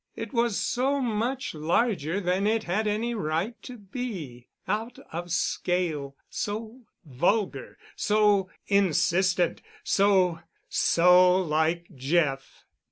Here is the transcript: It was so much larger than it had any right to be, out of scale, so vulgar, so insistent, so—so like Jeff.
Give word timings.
It 0.15 0.33
was 0.33 0.57
so 0.57 0.99
much 0.99 1.53
larger 1.53 2.19
than 2.19 2.47
it 2.47 2.63
had 2.63 2.87
any 2.87 3.13
right 3.13 3.53
to 3.61 3.77
be, 3.77 4.47
out 4.67 4.97
of 5.13 5.31
scale, 5.31 6.15
so 6.27 6.81
vulgar, 7.05 7.77
so 7.95 8.49
insistent, 8.65 9.61
so—so 9.83 11.35
like 11.39 11.85
Jeff. 11.93 12.63